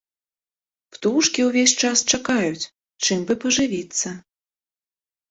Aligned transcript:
Птушкі 0.93 1.41
ўвесь 1.49 1.73
час 1.85 1.97
чакаюць, 2.17 2.69
чым 3.07 3.19
бы 3.27 3.33
пажывіцца. 3.43 4.09